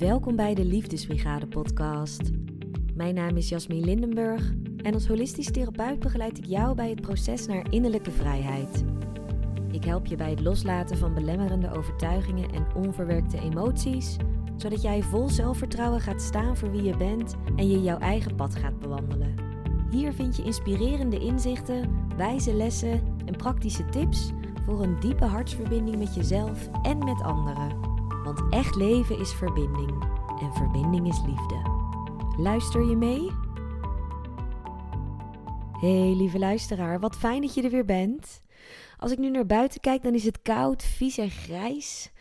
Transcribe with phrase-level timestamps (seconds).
[0.00, 2.20] Welkom bij de Liefdesbrigade podcast.
[2.94, 7.46] Mijn naam is Jasmine Lindenburg en als holistisch therapeut begeleid ik jou bij het proces
[7.46, 8.84] naar innerlijke vrijheid.
[9.72, 14.16] Ik help je bij het loslaten van belemmerende overtuigingen en onverwerkte emoties,
[14.56, 18.54] zodat jij vol zelfvertrouwen gaat staan voor wie je bent en je jouw eigen pad
[18.54, 19.34] gaat bewandelen.
[19.90, 24.30] Hier vind je inspirerende inzichten, wijze lessen en praktische tips
[24.64, 27.89] voor een diepe hartsverbinding met jezelf en met anderen.
[28.24, 30.02] Want echt leven is verbinding
[30.40, 31.62] en verbinding is liefde.
[32.36, 33.30] Luister je mee?
[35.72, 38.42] Hey lieve luisteraar, wat fijn dat je er weer bent.
[38.96, 42.12] Als ik nu naar buiten kijk, dan is het koud, vies en grijs.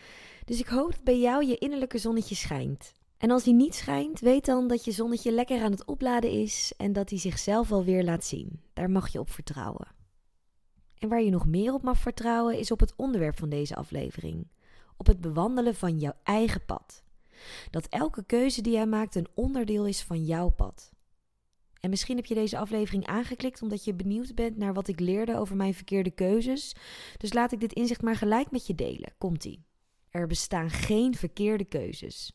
[0.45, 2.93] Dus ik hoop dat bij jou je innerlijke zonnetje schijnt.
[3.17, 6.73] En als die niet schijnt, weet dan dat je zonnetje lekker aan het opladen is
[6.77, 8.61] en dat hij zichzelf alweer laat zien.
[8.73, 9.87] Daar mag je op vertrouwen.
[10.97, 14.47] En waar je nog meer op mag vertrouwen is op het onderwerp van deze aflevering
[14.99, 17.03] op het bewandelen van jouw eigen pad.
[17.71, 20.91] Dat elke keuze die jij maakt een onderdeel is van jouw pad.
[21.79, 25.37] En misschien heb je deze aflevering aangeklikt omdat je benieuwd bent naar wat ik leerde
[25.37, 26.75] over mijn verkeerde keuzes.
[27.17, 29.13] Dus laat ik dit inzicht maar gelijk met je delen.
[29.17, 29.65] Komt-ie.
[30.09, 32.31] Er bestaan geen verkeerde keuzes.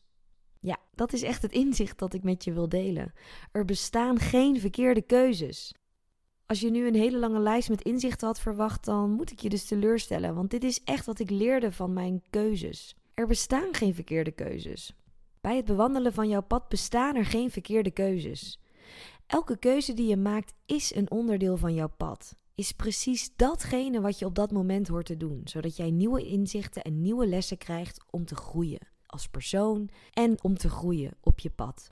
[0.59, 3.13] Ja, dat is echt het inzicht dat ik met je wil delen.
[3.51, 5.73] Er bestaan geen verkeerde keuzes.
[6.47, 9.49] Als je nu een hele lange lijst met inzichten had verwacht, dan moet ik je
[9.49, 10.35] dus teleurstellen.
[10.35, 12.95] Want dit is echt wat ik leerde van mijn keuzes.
[13.13, 14.95] Er bestaan geen verkeerde keuzes.
[15.41, 18.59] Bij het bewandelen van jouw pad bestaan er geen verkeerde keuzes.
[19.27, 22.35] Elke keuze die je maakt is een onderdeel van jouw pad.
[22.55, 26.81] Is precies datgene wat je op dat moment hoort te doen, zodat jij nieuwe inzichten
[26.81, 31.49] en nieuwe lessen krijgt om te groeien als persoon en om te groeien op je
[31.49, 31.91] pad.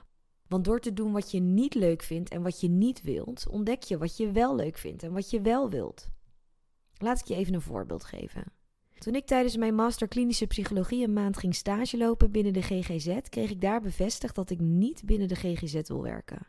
[0.54, 3.82] Want door te doen wat je niet leuk vindt en wat je niet wilt, ontdek
[3.82, 6.08] je wat je wel leuk vindt en wat je wel wilt.
[6.96, 8.44] Laat ik je even een voorbeeld geven.
[8.98, 13.18] Toen ik tijdens mijn master klinische psychologie een maand ging stage lopen binnen de GGZ,
[13.28, 16.46] kreeg ik daar bevestigd dat ik niet binnen de GGZ wil werken.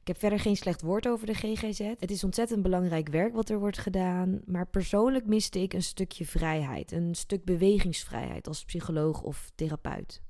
[0.00, 1.78] Ik heb verder geen slecht woord over de GGZ.
[1.78, 6.26] Het is ontzettend belangrijk werk wat er wordt gedaan, maar persoonlijk miste ik een stukje
[6.26, 10.22] vrijheid, een stuk bewegingsvrijheid als psycholoog of therapeut.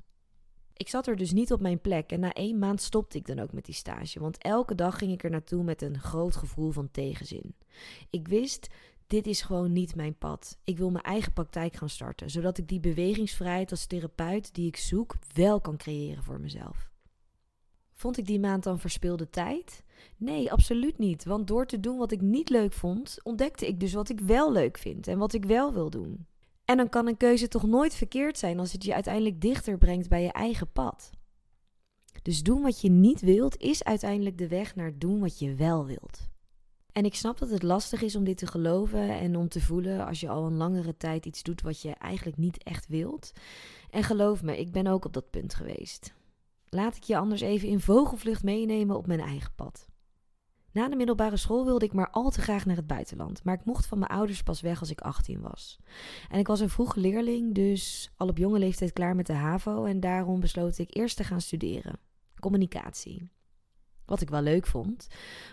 [0.77, 3.39] Ik zat er dus niet op mijn plek en na één maand stopte ik dan
[3.39, 6.71] ook met die stage, want elke dag ging ik er naartoe met een groot gevoel
[6.71, 7.55] van tegenzin.
[8.11, 8.69] Ik wist,
[9.07, 10.59] dit is gewoon niet mijn pad.
[10.65, 14.77] Ik wil mijn eigen praktijk gaan starten, zodat ik die bewegingsvrijheid als therapeut die ik
[14.77, 16.91] zoek wel kan creëren voor mezelf.
[17.93, 19.85] Vond ik die maand dan verspilde tijd?
[20.17, 21.25] Nee, absoluut niet.
[21.25, 24.53] Want door te doen wat ik niet leuk vond, ontdekte ik dus wat ik wel
[24.53, 26.27] leuk vind en wat ik wel wil doen.
[26.65, 30.09] En dan kan een keuze toch nooit verkeerd zijn als het je uiteindelijk dichter brengt
[30.09, 31.11] bij je eigen pad.
[32.23, 35.87] Dus doen wat je niet wilt is uiteindelijk de weg naar doen wat je wel
[35.87, 36.29] wilt.
[36.93, 40.07] En ik snap dat het lastig is om dit te geloven en om te voelen
[40.07, 43.33] als je al een langere tijd iets doet wat je eigenlijk niet echt wilt.
[43.91, 46.15] En geloof me, ik ben ook op dat punt geweest.
[46.69, 49.89] Laat ik je anders even in vogelvlucht meenemen op mijn eigen pad.
[50.75, 53.65] Na de middelbare school wilde ik maar al te graag naar het buitenland, maar ik
[53.65, 55.79] mocht van mijn ouders pas weg als ik 18 was.
[56.29, 59.85] En ik was een vroege leerling, dus al op jonge leeftijd klaar met de HAVO
[59.85, 61.99] en daarom besloot ik eerst te gaan studeren.
[62.41, 63.31] Communicatie.
[64.05, 65.07] Wat ik wel leuk vond,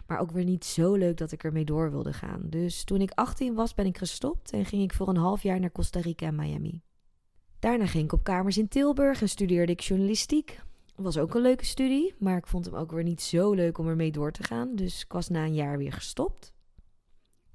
[0.08, 2.42] maar ook weer niet zo leuk dat ik ermee door wilde gaan.
[2.50, 5.60] Dus toen ik 18 was, ben ik gestopt en ging ik voor een half jaar
[5.60, 6.82] naar Costa Rica en Miami.
[7.60, 10.62] Daarna ging ik op kamers in Tilburg en studeerde ik journalistiek
[10.96, 13.88] was ook een leuke studie, maar ik vond hem ook weer niet zo leuk om
[13.88, 14.76] ermee door te gaan.
[14.76, 16.54] Dus ik was na een jaar weer gestopt.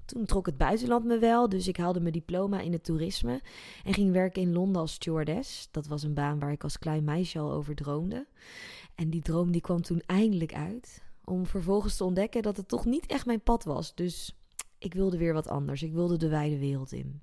[0.05, 3.41] Toen trok het buitenland me wel, dus ik haalde mijn diploma in het toerisme
[3.85, 5.69] en ging werken in Londen als stewardess.
[5.71, 8.27] Dat was een baan waar ik als klein meisje al over droomde.
[8.95, 12.85] En die droom die kwam toen eindelijk uit, om vervolgens te ontdekken dat het toch
[12.85, 13.95] niet echt mijn pad was.
[13.95, 14.37] Dus
[14.79, 15.83] ik wilde weer wat anders.
[15.83, 17.21] Ik wilde de wijde wereld in.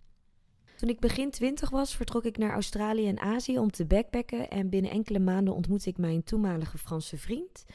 [0.83, 4.49] Toen ik begin twintig was, vertrok ik naar Australië en Azië om te backpacken.
[4.49, 7.65] En binnen enkele maanden ontmoette ik mijn toenmalige Franse vriend.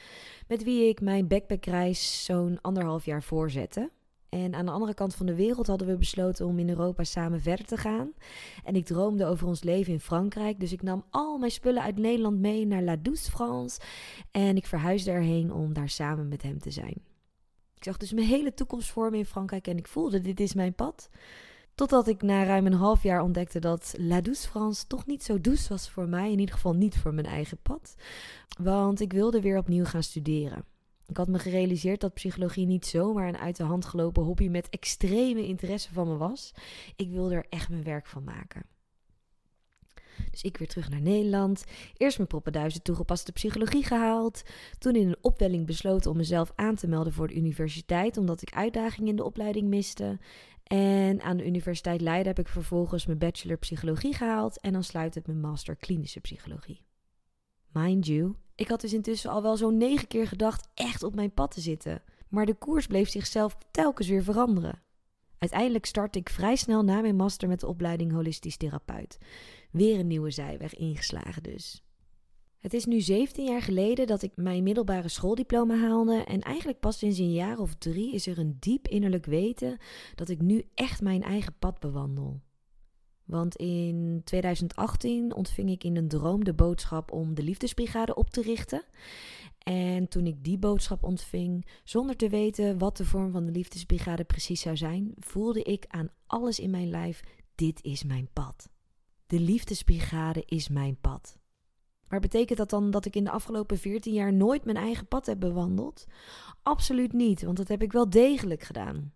[0.48, 3.91] Met wie ik mijn backpackreis zo'n anderhalf jaar voorzette.
[4.28, 7.41] En aan de andere kant van de wereld hadden we besloten om in Europa samen
[7.41, 8.12] verder te gaan.
[8.65, 10.60] En ik droomde over ons leven in Frankrijk.
[10.60, 13.80] Dus ik nam al mijn spullen uit Nederland mee naar La Douce France.
[14.30, 16.97] En ik verhuisde erheen om daar samen met hem te zijn.
[17.74, 20.54] Ik zag dus mijn hele toekomst voor me in Frankrijk en ik voelde: dit is
[20.54, 21.09] mijn pad.
[21.78, 25.41] Totdat ik na ruim een half jaar ontdekte dat La Douce France toch niet zo
[25.41, 26.33] douce was voor mij.
[26.33, 27.95] In ieder geval niet voor mijn eigen pad.
[28.60, 30.65] Want ik wilde weer opnieuw gaan studeren.
[31.07, 34.69] Ik had me gerealiseerd dat psychologie niet zomaar een uit de hand gelopen hobby met
[34.69, 36.53] extreme interesse van me was.
[36.97, 38.63] Ik wilde er echt mijn werk van maken.
[40.31, 41.65] Dus ik weer terug naar Nederland.
[41.97, 44.42] Eerst mijn poppenduizen toegepaste psychologie gehaald.
[44.78, 48.54] Toen in een opwelling besloten om mezelf aan te melden voor de universiteit, omdat ik
[48.54, 50.19] uitdagingen in de opleiding miste.
[50.68, 55.15] En aan de Universiteit Leiden heb ik vervolgens mijn bachelor psychologie gehaald en dan sluit
[55.15, 56.84] het mijn master klinische psychologie.
[57.72, 61.32] Mind you, ik had dus intussen al wel zo'n negen keer gedacht echt op mijn
[61.32, 62.03] pad te zitten.
[62.28, 64.82] Maar de koers bleef zichzelf telkens weer veranderen.
[65.38, 69.18] Uiteindelijk startte ik vrij snel na mijn master met de opleiding holistisch therapeut.
[69.71, 71.82] Weer een nieuwe zijweg ingeslagen dus.
[72.59, 76.99] Het is nu 17 jaar geleden dat ik mijn middelbare schooldiploma haalde en eigenlijk pas
[76.99, 79.78] sinds een jaar of drie is er een diep innerlijk weten
[80.15, 82.41] dat ik nu echt mijn eigen pad bewandel.
[83.25, 88.43] Want in 2018 ontving ik in een droom de boodschap om de liefdesbrigade op te
[88.43, 88.83] richten.
[89.59, 94.25] En toen ik die boodschap ontving, zonder te weten wat de vorm van de liefdesbrigade
[94.25, 97.21] precies zou zijn, voelde ik aan alles in mijn lijf:
[97.55, 98.69] dit is mijn pad.
[99.27, 101.37] De liefdesbrigade is mijn pad.
[102.09, 105.27] Maar betekent dat dan dat ik in de afgelopen 14 jaar nooit mijn eigen pad
[105.27, 106.07] heb bewandeld?
[106.63, 109.13] Absoluut niet, want dat heb ik wel degelijk gedaan.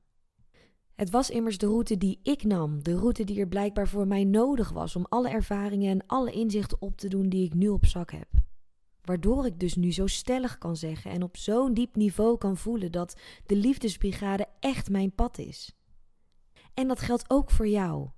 [0.94, 4.24] Het was immers de route die ik nam, de route die er blijkbaar voor mij
[4.24, 7.86] nodig was om alle ervaringen en alle inzichten op te doen die ik nu op
[7.86, 8.28] zak heb.
[9.02, 12.92] Waardoor ik dus nu zo stellig kan zeggen en op zo'n diep niveau kan voelen
[12.92, 15.76] dat de liefdesbrigade echt mijn pad is.
[16.74, 18.08] En dat geldt ook voor jou.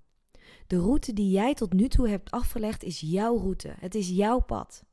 [0.67, 3.75] De route die jij tot nu toe hebt afgelegd is jouw route.
[3.79, 4.85] Het is jouw pad.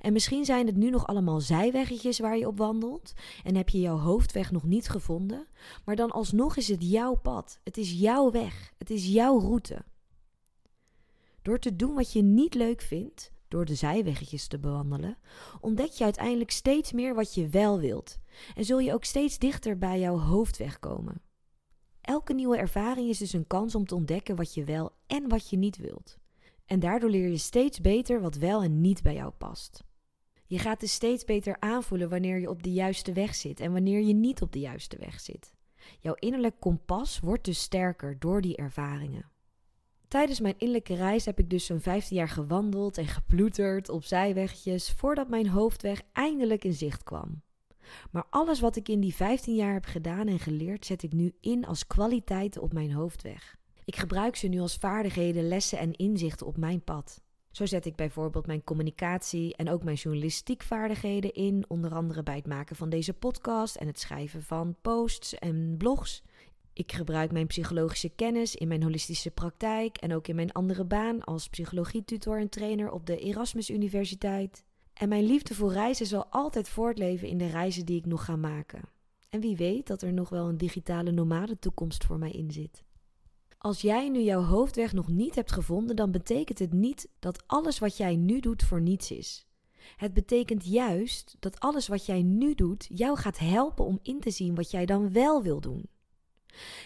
[0.00, 3.12] En misschien zijn het nu nog allemaal zijweggetjes waar je op wandelt
[3.44, 5.46] en heb je jouw hoofdweg nog niet gevonden,
[5.84, 7.60] maar dan alsnog is het jouw pad.
[7.64, 8.72] Het is jouw weg.
[8.78, 9.84] Het is jouw route.
[11.42, 15.18] Door te doen wat je niet leuk vindt, door de zijweggetjes te bewandelen,
[15.60, 18.18] ontdek je uiteindelijk steeds meer wat je wel wilt
[18.54, 21.22] en zul je ook steeds dichter bij jouw hoofdweg komen.
[22.02, 25.50] Elke nieuwe ervaring is dus een kans om te ontdekken wat je wel en wat
[25.50, 26.18] je niet wilt.
[26.66, 29.84] En daardoor leer je steeds beter wat wel en niet bij jou past.
[30.46, 34.00] Je gaat dus steeds beter aanvoelen wanneer je op de juiste weg zit en wanneer
[34.00, 35.54] je niet op de juiste weg zit.
[36.00, 39.30] Jouw innerlijk kompas wordt dus sterker door die ervaringen.
[40.08, 44.92] Tijdens mijn innerlijke reis heb ik dus zo'n 15 jaar gewandeld en geploeterd op zijwegjes
[44.92, 47.42] voordat mijn hoofdweg eindelijk in zicht kwam.
[48.10, 51.34] Maar alles wat ik in die 15 jaar heb gedaan en geleerd, zet ik nu
[51.40, 53.56] in als kwaliteiten op mijn hoofdweg.
[53.84, 57.20] Ik gebruik ze nu als vaardigheden, lessen en inzichten op mijn pad.
[57.50, 62.36] Zo zet ik bijvoorbeeld mijn communicatie en ook mijn journalistiek vaardigheden in, onder andere bij
[62.36, 66.22] het maken van deze podcast en het schrijven van posts en blogs.
[66.72, 71.24] Ik gebruik mijn psychologische kennis in mijn holistische praktijk en ook in mijn andere baan
[71.24, 74.64] als psychologietutor en trainer op de Erasmus Universiteit.
[74.92, 78.36] En mijn liefde voor reizen zal altijd voortleven in de reizen die ik nog ga
[78.36, 78.82] maken.
[79.28, 82.82] En wie weet dat er nog wel een digitale nomade toekomst voor mij in zit.
[83.58, 87.78] Als jij nu jouw hoofdweg nog niet hebt gevonden, dan betekent het niet dat alles
[87.78, 89.46] wat jij nu doet voor niets is.
[89.96, 94.30] Het betekent juist dat alles wat jij nu doet jou gaat helpen om in te
[94.30, 95.88] zien wat jij dan wel wil doen.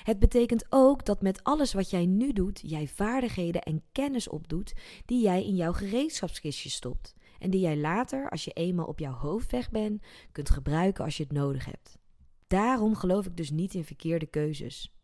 [0.02, 4.72] Het betekent ook dat met alles wat jij nu doet, jij vaardigheden en kennis opdoet
[5.06, 9.12] die jij in jouw gereedschapskistje stopt en die jij later, als je eenmaal op jouw
[9.12, 10.02] hoofdweg bent,
[10.32, 11.98] kunt gebruiken als je het nodig hebt.
[12.46, 14.94] Daarom geloof ik dus niet in verkeerde keuzes.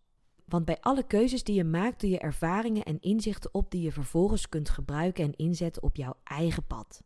[0.44, 3.92] Want bij alle keuzes die je maakt, doe je ervaringen en inzichten op die je
[3.92, 7.02] vervolgens kunt gebruiken en inzetten op jouw eigen pad.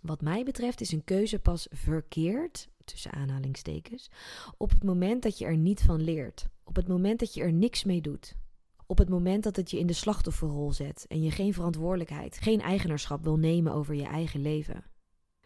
[0.00, 4.10] Wat mij betreft is een keuze pas verkeerd, tussen aanhalingstekens,
[4.56, 6.48] op het moment dat je er niet van leert.
[6.64, 8.36] Op het moment dat je er niks mee doet.
[8.86, 12.60] Op het moment dat het je in de slachtofferrol zet en je geen verantwoordelijkheid, geen
[12.60, 14.84] eigenaarschap wil nemen over je eigen leven.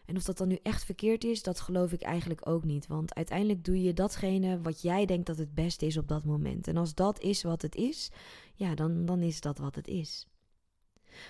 [0.05, 2.87] En of dat dan nu echt verkeerd is, dat geloof ik eigenlijk ook niet.
[2.87, 6.67] Want uiteindelijk doe je datgene wat jij denkt dat het beste is op dat moment.
[6.67, 8.11] En als dat is wat het is,
[8.53, 10.27] ja, dan, dan is dat wat het is.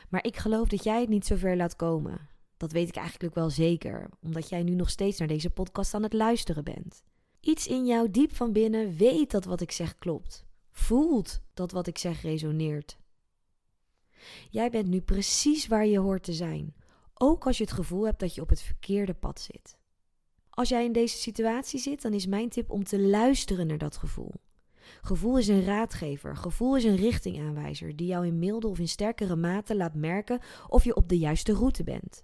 [0.10, 2.30] Maar ik geloof dat jij het niet zo ver laat komen.
[2.58, 6.04] Dat weet ik eigenlijk wel zeker, omdat jij nu nog steeds naar deze podcast aan
[6.04, 7.04] het luisteren bent.
[7.40, 10.48] Iets in jou diep van binnen weet dat wat ik zeg klopt.
[10.80, 12.98] Voelt dat wat ik zeg resoneert.
[14.50, 16.76] Jij bent nu precies waar je hoort te zijn,
[17.14, 19.78] ook als je het gevoel hebt dat je op het verkeerde pad zit.
[20.50, 23.98] Als jij in deze situatie zit, dan is mijn tip om te luisteren naar dat
[23.98, 24.34] gevoel.
[25.02, 29.36] Gevoel is een raadgever, gevoel is een richtingaanwijzer die jou in milde of in sterkere
[29.36, 32.24] mate laat merken of je op de juiste route bent.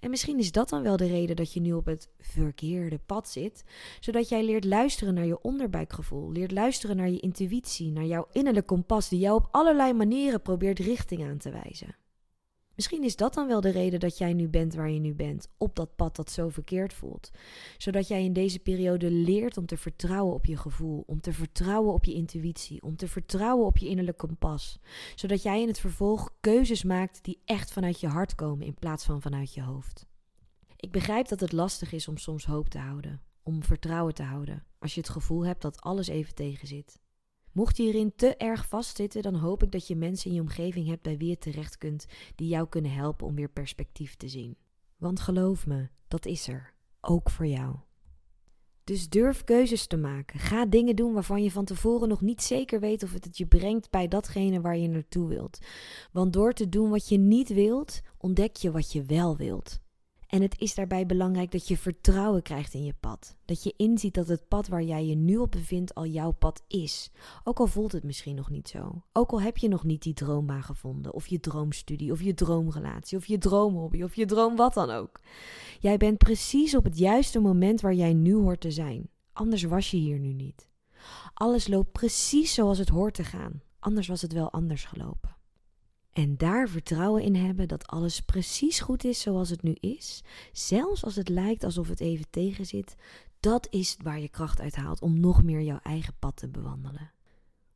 [0.00, 3.28] En misschien is dat dan wel de reden dat je nu op het verkeerde pad
[3.28, 3.64] zit,
[4.00, 8.68] zodat jij leert luisteren naar je onderbuikgevoel, leert luisteren naar je intuïtie, naar jouw innerlijke
[8.68, 11.96] kompas die jou op allerlei manieren probeert richting aan te wijzen.
[12.76, 15.48] Misschien is dat dan wel de reden dat jij nu bent waar je nu bent,
[15.58, 17.30] op dat pad dat zo verkeerd voelt.
[17.78, 21.94] Zodat jij in deze periode leert om te vertrouwen op je gevoel, om te vertrouwen
[21.94, 24.78] op je intuïtie, om te vertrouwen op je innerlijk kompas.
[25.14, 29.04] Zodat jij in het vervolg keuzes maakt die echt vanuit je hart komen in plaats
[29.04, 30.06] van vanuit je hoofd.
[30.76, 34.64] Ik begrijp dat het lastig is om soms hoop te houden, om vertrouwen te houden,
[34.78, 36.98] als je het gevoel hebt dat alles even tegen zit.
[37.56, 40.86] Mocht je hierin te erg vastzitten, dan hoop ik dat je mensen in je omgeving
[40.86, 44.56] hebt bij wie je terecht kunt die jou kunnen helpen om weer perspectief te zien.
[44.96, 46.72] Want geloof me, dat is er.
[47.00, 47.76] Ook voor jou.
[48.84, 50.38] Dus durf keuzes te maken.
[50.38, 53.46] Ga dingen doen waarvan je van tevoren nog niet zeker weet of het, het je
[53.46, 55.58] brengt bij datgene waar je naartoe wilt.
[56.12, 59.80] Want door te doen wat je niet wilt, ontdek je wat je wel wilt.
[60.26, 63.36] En het is daarbij belangrijk dat je vertrouwen krijgt in je pad.
[63.44, 66.62] Dat je inziet dat het pad waar jij je nu op bevindt al jouw pad
[66.68, 67.10] is.
[67.44, 69.02] Ook al voelt het misschien nog niet zo.
[69.12, 73.18] Ook al heb je nog niet die droombaan gevonden, of je droomstudie, of je droomrelatie,
[73.18, 75.20] of je droomhobby, of je droom wat dan ook.
[75.80, 79.10] Jij bent precies op het juiste moment waar jij nu hoort te zijn.
[79.32, 80.68] Anders was je hier nu niet.
[81.34, 83.62] Alles loopt precies zoals het hoort te gaan.
[83.78, 85.36] Anders was het wel anders gelopen.
[86.16, 91.04] En daar vertrouwen in hebben dat alles precies goed is zoals het nu is, zelfs
[91.04, 92.94] als het lijkt alsof het even tegenzit,
[93.40, 97.12] dat is waar je kracht uit haalt om nog meer jouw eigen pad te bewandelen.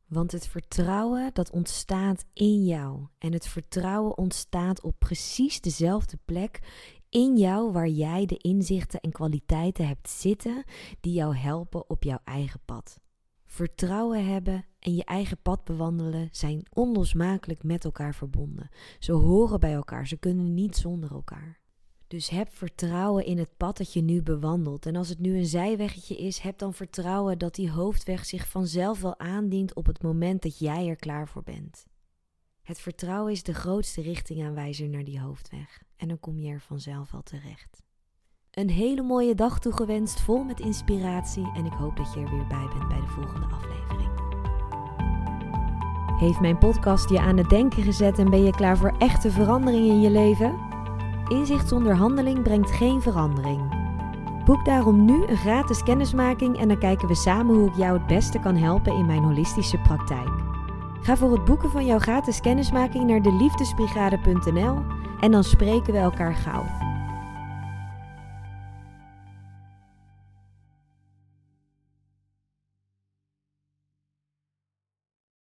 [0.07, 6.59] Want het vertrouwen dat ontstaat in jou en het vertrouwen ontstaat op precies dezelfde plek
[7.09, 10.63] in jou waar jij de inzichten en kwaliteiten hebt zitten
[10.99, 12.99] die jou helpen op jouw eigen pad.
[13.51, 18.69] Vertrouwen hebben en je eigen pad bewandelen zijn onlosmakelijk met elkaar verbonden.
[18.99, 21.59] Ze horen bij elkaar, ze kunnen niet zonder elkaar.
[22.07, 24.85] Dus heb vertrouwen in het pad dat je nu bewandelt.
[24.85, 29.01] En als het nu een zijweggetje is, heb dan vertrouwen dat die hoofdweg zich vanzelf
[29.01, 31.85] wel aandient op het moment dat jij er klaar voor bent.
[32.61, 35.83] Het vertrouwen is de grootste richtingaanwijzer naar die hoofdweg.
[35.95, 37.83] En dan kom je er vanzelf wel terecht.
[38.51, 41.51] Een hele mooie dag toegewenst, vol met inspiratie.
[41.55, 44.09] En ik hoop dat je er weer bij bent bij de volgende aflevering.
[46.19, 49.87] Heeft mijn podcast je aan het denken gezet en ben je klaar voor echte verandering
[49.87, 50.59] in je leven?
[51.27, 53.61] Inzicht zonder handeling brengt geen verandering.
[54.45, 58.07] Boek daarom nu een gratis kennismaking en dan kijken we samen hoe ik jou het
[58.07, 60.29] beste kan helpen in mijn holistische praktijk.
[61.01, 64.77] Ga voor het boeken van jouw gratis kennismaking naar de liefdesbrigade.nl
[65.19, 66.90] en dan spreken we elkaar gauw.